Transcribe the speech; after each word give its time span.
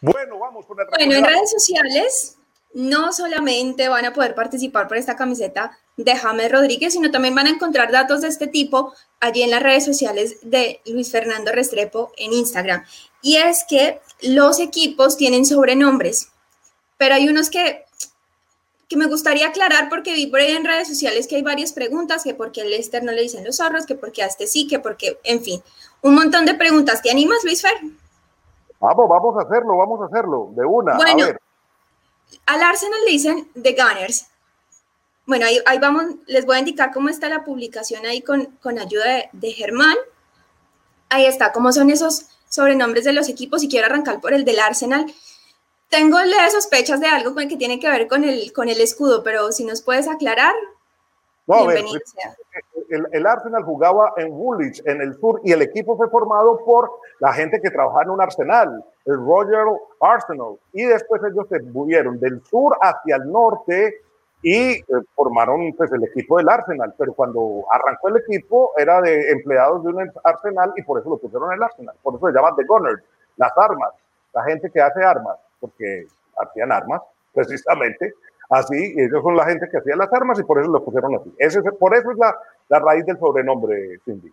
Bueno, 0.00 0.38
vamos 0.38 0.66
con 0.66 0.78
el 0.80 0.86
Bueno, 0.86 1.14
en 1.14 1.24
redes 1.24 1.50
sociales 1.50 2.36
no 2.76 3.12
solamente 3.12 3.88
van 3.88 4.04
a 4.04 4.12
poder 4.12 4.34
participar 4.34 4.86
por 4.86 4.98
esta 4.98 5.16
camiseta 5.16 5.78
de 5.96 6.14
James 6.14 6.52
Rodríguez, 6.52 6.92
sino 6.92 7.10
también 7.10 7.34
van 7.34 7.46
a 7.46 7.50
encontrar 7.50 7.90
datos 7.90 8.20
de 8.20 8.28
este 8.28 8.48
tipo 8.48 8.92
allí 9.18 9.42
en 9.42 9.50
las 9.50 9.62
redes 9.62 9.84
sociales 9.84 10.36
de 10.42 10.80
Luis 10.84 11.10
Fernando 11.10 11.52
Restrepo 11.52 12.12
en 12.18 12.34
Instagram. 12.34 12.84
Y 13.22 13.36
es 13.36 13.64
que 13.66 14.00
los 14.20 14.60
equipos 14.60 15.16
tienen 15.16 15.46
sobrenombres, 15.46 16.28
pero 16.98 17.14
hay 17.14 17.28
unos 17.28 17.48
que, 17.48 17.84
que 18.88 18.96
me 18.98 19.06
gustaría 19.06 19.48
aclarar 19.48 19.88
porque 19.88 20.12
vi 20.12 20.26
por 20.26 20.40
ahí 20.40 20.52
en 20.52 20.66
redes 20.66 20.88
sociales 20.88 21.26
que 21.26 21.36
hay 21.36 21.42
varias 21.42 21.72
preguntas, 21.72 22.24
que 22.24 22.34
por 22.34 22.52
qué 22.52 22.60
al 22.60 22.70
Lester 22.70 23.02
no 23.02 23.12
le 23.12 23.22
dicen 23.22 23.44
los 23.44 23.56
zorros, 23.56 23.86
que 23.86 23.94
por 23.94 24.12
qué 24.12 24.22
a 24.22 24.26
este 24.26 24.46
sí, 24.46 24.68
que 24.68 24.80
por 24.80 24.98
qué, 24.98 25.18
en 25.24 25.42
fin, 25.42 25.62
un 26.02 26.14
montón 26.14 26.44
de 26.44 26.52
preguntas. 26.52 27.00
¿Te 27.00 27.10
animas, 27.10 27.38
Luis 27.42 27.62
Fer? 27.62 27.72
Vamos, 28.80 29.08
vamos 29.08 29.36
a 29.36 29.46
hacerlo, 29.46 29.76
vamos 29.76 30.00
a 30.02 30.06
hacerlo, 30.06 30.50
de 30.52 30.64
una. 30.64 30.96
Bueno, 30.96 31.24
a 31.24 31.26
ver. 31.26 31.40
al 32.46 32.62
Arsenal 32.62 33.00
le 33.04 33.12
dicen 33.12 33.50
The 33.60 33.72
Gunners. 33.72 34.26
Bueno, 35.26 35.46
ahí, 35.46 35.60
ahí, 35.66 35.78
vamos, 35.78 36.04
les 36.26 36.46
voy 36.46 36.56
a 36.56 36.60
indicar 36.60 36.92
cómo 36.92 37.08
está 37.08 37.28
la 37.28 37.44
publicación 37.44 38.06
ahí 38.06 38.22
con, 38.22 38.46
con 38.62 38.78
ayuda 38.78 39.04
de, 39.06 39.28
de, 39.32 39.52
Germán. 39.52 39.96
Ahí 41.08 41.26
está, 41.26 41.52
cómo 41.52 41.72
son 41.72 41.90
esos 41.90 42.26
sobrenombres 42.48 43.04
de 43.04 43.12
los 43.12 43.28
equipos 43.28 43.62
y 43.62 43.68
quiero 43.68 43.86
arrancar 43.86 44.20
por 44.20 44.32
el 44.32 44.44
del 44.44 44.60
Arsenal. 44.60 45.06
Tengo 45.88 46.20
le 46.20 46.50
sospechas 46.50 47.00
de 47.00 47.06
algo 47.06 47.34
que 47.34 47.56
tiene 47.56 47.78
que 47.78 47.88
ver 47.88 48.08
con 48.08 48.24
el, 48.24 48.52
con 48.52 48.68
el 48.68 48.80
escudo, 48.80 49.22
pero 49.22 49.52
si 49.52 49.64
nos 49.64 49.82
puedes 49.82 50.08
aclarar, 50.08 50.54
no, 51.46 51.66
bienvenido 51.66 52.00
ver, 52.16 52.36
el, 52.90 53.26
Arsenal 53.26 53.64
jugaba 53.64 54.12
en 54.16 54.32
Woolwich, 54.32 54.82
en 54.86 55.00
el 55.00 55.14
sur, 55.14 55.40
y 55.44 55.52
el 55.52 55.62
equipo 55.62 55.96
fue 55.96 56.08
formado 56.08 56.58
por 56.64 56.90
la 57.20 57.32
gente 57.32 57.60
que 57.60 57.70
trabajaba 57.70 58.04
en 58.04 58.10
un 58.10 58.20
arsenal, 58.20 58.84
el 59.04 59.16
Royal 59.16 59.78
Arsenal, 60.00 60.58
y 60.72 60.84
después 60.84 61.22
ellos 61.24 61.46
se 61.48 61.60
movieron 61.60 62.18
del 62.20 62.42
sur 62.44 62.76
hacia 62.80 63.16
el 63.16 63.30
norte 63.30 64.00
y 64.42 64.74
eh, 64.74 64.84
formaron 65.14 65.72
pues 65.76 65.90
el 65.92 66.04
equipo 66.04 66.38
del 66.38 66.48
Arsenal, 66.48 66.94
pero 66.96 67.14
cuando 67.14 67.64
arrancó 67.70 68.08
el 68.08 68.18
equipo 68.18 68.72
era 68.76 69.00
de 69.00 69.30
empleados 69.30 69.82
de 69.82 69.90
un 69.90 70.12
arsenal 70.22 70.72
y 70.76 70.82
por 70.82 71.00
eso 71.00 71.10
lo 71.10 71.18
pusieron 71.18 71.52
el 71.52 71.62
Arsenal, 71.62 71.96
por 72.02 72.14
eso 72.14 72.26
se 72.26 72.32
llama 72.32 72.54
The 72.54 72.64
Gunners, 72.64 73.02
las 73.36 73.52
armas, 73.56 73.90
la 74.32 74.44
gente 74.44 74.70
que 74.70 74.80
hace 74.80 75.02
armas, 75.02 75.38
porque 75.58 76.06
hacían 76.38 76.70
armas 76.70 77.02
precisamente, 77.32 78.14
así, 78.50 78.94
ellos 78.96 79.22
son 79.22 79.36
la 79.36 79.46
gente 79.46 79.68
que 79.70 79.78
hacía 79.78 79.96
las 79.96 80.12
armas 80.12 80.38
y 80.38 80.44
por 80.44 80.60
eso 80.60 80.70
lo 80.70 80.84
pusieron 80.84 81.14
así. 81.16 81.34
Ese, 81.38 81.62
por 81.62 81.94
eso 81.94 82.10
es 82.10 82.18
la, 82.18 82.34
la 82.68 82.78
raíz 82.78 83.04
del 83.06 83.18
sobrenombre, 83.18 83.98
Cindy. 84.04 84.32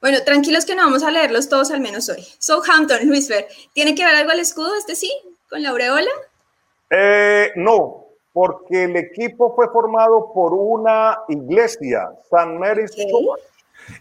Bueno, 0.00 0.18
tranquilos 0.24 0.64
que 0.64 0.74
no 0.74 0.84
vamos 0.84 1.02
a 1.02 1.10
leerlos 1.10 1.48
todos 1.48 1.70
al 1.70 1.80
menos 1.80 2.08
hoy. 2.08 2.24
Southampton, 2.38 3.06
Luis 3.06 3.28
Fer, 3.28 3.48
¿tiene 3.72 3.94
que 3.94 4.04
ver 4.04 4.14
algo 4.14 4.32
el 4.32 4.40
escudo 4.40 4.74
este 4.76 4.94
sí? 4.94 5.12
¿Con 5.48 5.62
la 5.62 5.70
aureola? 5.70 6.10
Eh, 6.90 7.52
no, 7.56 8.06
porque 8.32 8.84
el 8.84 8.96
equipo 8.96 9.54
fue 9.54 9.68
formado 9.68 10.32
por 10.32 10.52
una 10.54 11.18
iglesia, 11.28 12.08
San 12.30 12.58
Mary's 12.58 12.92
okay. 12.92 13.10
Church, 13.10 13.40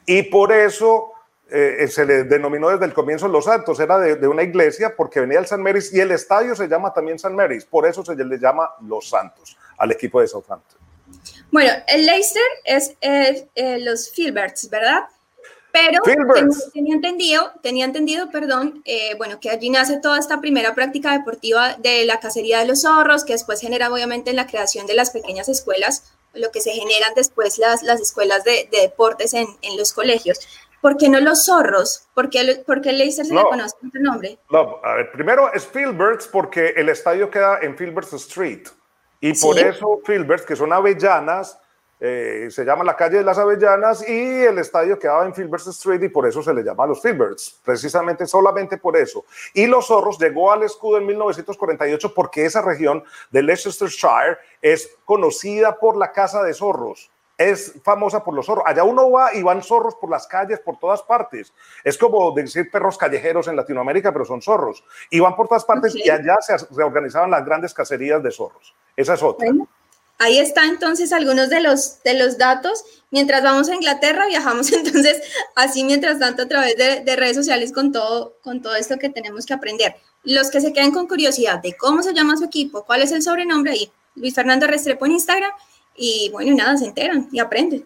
y 0.05 0.23
por 0.23 0.51
eso 0.51 1.13
eh, 1.49 1.87
se 1.89 2.05
le 2.05 2.23
denominó 2.23 2.69
desde 2.69 2.85
el 2.85 2.93
comienzo 2.93 3.27
Los 3.27 3.45
Santos, 3.45 3.79
era 3.79 3.97
de, 3.97 4.15
de, 4.15 4.27
una 4.27 4.43
iglesia 4.43 4.93
porque 4.95 5.21
venía 5.21 5.39
el 5.39 5.47
San 5.47 5.61
Mary's 5.61 5.93
y 5.93 5.99
el 5.99 6.11
estadio 6.11 6.55
se 6.55 6.67
llama 6.67 6.93
también 6.93 7.17
San 7.17 7.35
Mary's, 7.35 7.65
por 7.65 7.87
eso 7.87 8.03
se 8.05 8.15
le 8.15 8.37
llama 8.37 8.69
Los 8.81 9.09
Santos 9.09 9.57
al 9.77 9.91
equipo 9.91 10.21
de 10.21 10.27
Southampton. 10.27 10.86
Bueno, 11.51 11.71
el 11.87 12.05
Leicester 12.05 12.43
es 12.65 12.95
eh, 13.01 13.47
eh, 13.55 13.79
los 13.79 14.11
Filberts, 14.11 14.69
¿verdad? 14.69 15.05
Pero 15.71 16.01
tenía, 16.01 16.47
tenía, 16.73 16.95
entendido, 16.95 17.51
tenía 17.61 17.85
entendido, 17.85 18.31
perdón, 18.31 18.81
eh, 18.85 19.15
bueno, 19.17 19.39
que 19.39 19.49
allí 19.49 19.69
nace 19.69 19.99
toda 19.99 20.17
esta 20.17 20.41
primera 20.41 20.73
práctica 20.73 21.11
deportiva 21.11 21.75
de 21.75 22.05
la 22.05 22.19
cacería 22.19 22.59
de 22.59 22.65
los 22.65 22.81
zorros, 22.81 23.23
que 23.23 23.33
después 23.33 23.61
genera 23.61 23.91
obviamente 23.91 24.31
en 24.31 24.37
la 24.37 24.47
creación 24.47 24.87
de 24.87 24.95
las 24.95 25.11
pequeñas 25.11 25.49
escuelas, 25.49 26.13
lo 26.33 26.51
que 26.51 26.61
se 26.61 26.71
generan 26.71 27.13
después 27.15 27.59
las, 27.59 27.83
las 27.83 28.01
escuelas 28.01 28.43
de, 28.43 28.67
de 28.71 28.81
deportes 28.81 29.33
en, 29.33 29.47
en, 29.61 29.77
los 29.77 29.93
colegios. 29.93 30.39
¿Por 30.81 30.97
qué 30.97 31.09
no 31.09 31.19
los 31.19 31.45
zorros? 31.45 32.07
¿Por 32.13 32.29
qué, 32.29 32.63
por 32.65 32.81
qué 32.81 32.93
Leicester 32.93 33.25
se 33.25 33.33
no, 33.33 33.43
le 33.43 33.49
conoce 33.49 33.75
otro 33.85 34.01
nombre? 34.01 34.39
No, 34.49 34.79
a 34.83 34.95
ver, 34.95 35.11
primero 35.11 35.51
es 35.53 35.65
Filberts 35.65 36.27
porque 36.27 36.73
el 36.75 36.89
estadio 36.89 37.29
queda 37.29 37.59
en 37.61 37.75
Filberts 37.77 38.13
Street. 38.13 38.67
Y 39.19 39.33
por 39.39 39.55
¿Sí? 39.55 39.61
eso 39.61 39.99
Filberts, 40.05 40.45
que 40.45 40.55
son 40.55 40.71
avellanas, 40.73 41.59
eh, 41.99 42.49
se 42.51 42.63
llama 42.63 42.83
la 42.83 42.95
calle 42.95 43.17
de 43.17 43.23
las 43.23 43.39
avellanas 43.39 44.07
y 44.07 44.45
el 44.45 44.59
estadio 44.59 44.99
quedaba 44.99 45.25
en 45.25 45.33
Filberts 45.33 45.65
Street 45.67 46.03
y 46.03 46.09
por 46.09 46.27
eso 46.27 46.43
se 46.43 46.53
le 46.53 46.61
llama 46.61 46.85
los 46.85 47.01
Filberts, 47.01 47.59
precisamente 47.65 48.27
solamente 48.27 48.77
por 48.77 48.95
eso. 48.95 49.25
Y 49.53 49.65
los 49.65 49.87
zorros 49.87 50.19
llegó 50.19 50.51
al 50.51 50.61
escudo 50.61 50.99
en 50.99 51.07
1948 51.07 52.13
porque 52.13 52.45
esa 52.45 52.61
región 52.61 53.03
de 53.31 53.41
Leicestershire 53.41 54.37
es 54.61 54.95
conocida 55.05 55.79
por 55.79 55.97
la 55.97 56.11
caza 56.11 56.43
de 56.43 56.53
zorros. 56.53 57.09
Es 57.35 57.73
famosa 57.83 58.23
por 58.23 58.33
los 58.33 58.47
zorros. 58.47 58.63
Allá 58.67 58.83
uno 58.83 59.11
va 59.11 59.33
y 59.33 59.43
van 59.43 59.61
zorros 59.61 59.95
por 59.95 60.09
las 60.09 60.27
calles, 60.27 60.59
por 60.59 60.77
todas 60.79 61.03
partes. 61.03 61.53
Es 61.83 61.97
como 61.97 62.31
decir 62.31 62.69
perros 62.71 62.97
callejeros 62.97 63.47
en 63.47 63.55
Latinoamérica, 63.55 64.11
pero 64.11 64.25
son 64.25 64.41
zorros. 64.41 64.83
Y 65.11 65.19
van 65.19 65.35
por 65.35 65.47
todas 65.47 65.65
partes 65.65 65.93
okay. 65.93 66.03
y 66.05 66.09
allá 66.09 66.35
se 66.41 66.57
reorganizaban 66.75 67.29
las 67.29 67.45
grandes 67.45 67.73
cacerías 67.75 68.21
de 68.23 68.31
zorros. 68.31 68.75
Esa 68.97 69.13
es 69.13 69.23
otra. 69.23 69.47
Ahí 70.19 70.39
está 70.39 70.65
entonces 70.65 71.13
algunos 71.13 71.49
de 71.49 71.61
los, 71.61 72.01
de 72.03 72.15
los 72.15 72.37
datos. 72.39 72.83
Mientras 73.11 73.43
vamos 73.43 73.69
a 73.69 73.75
Inglaterra, 73.75 74.25
viajamos 74.27 74.71
entonces 74.73 75.21
así 75.55 75.83
mientras 75.83 76.19
tanto 76.19 76.43
a 76.43 76.47
través 76.47 76.75
de, 76.75 77.01
de, 77.01 77.15
redes 77.15 77.37
sociales 77.37 77.71
con 77.71 77.91
todo, 77.91 78.35
con 78.41 78.61
todo 78.61 78.75
esto 78.75 78.97
que 78.97 79.09
tenemos 79.09 79.45
que 79.45 79.53
aprender. 79.53 79.95
Los 80.23 80.49
que 80.49 80.59
se 80.59 80.73
queden 80.73 80.91
con 80.91 81.07
curiosidad 81.07 81.61
de 81.61 81.77
cómo 81.77 82.01
se 82.03 82.13
llama 82.13 82.35
su 82.35 82.45
equipo, 82.45 82.83
cuál 82.83 83.03
es 83.03 83.11
el 83.11 83.21
sobrenombre 83.21 83.71
ahí, 83.71 83.91
Luis 84.15 84.33
Fernando 84.33 84.67
Restrepo 84.67 85.05
en 85.05 85.13
Instagram 85.13 85.51
y 85.95 86.29
bueno, 86.31 86.55
nada, 86.55 86.75
se 86.77 86.85
enteran 86.85 87.29
y 87.31 87.39
aprenden. 87.39 87.85